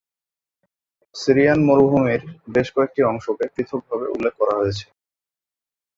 Syrian 1.15 1.59
মরুভূমির 1.67 2.21
বেশ 2.53 2.67
কয়েকটি 2.75 3.01
অংশকে 3.03 3.45
পৃথকভাবে 3.53 4.05
উল্লেখ 4.15 4.33
করা 4.39 4.53
হয়েছে। 4.59 4.85